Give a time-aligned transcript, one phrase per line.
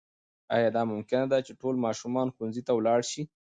[0.55, 3.21] آیا دا ممکنه ده چې ټول ماشومان ښوونځي ته ولاړ سي؟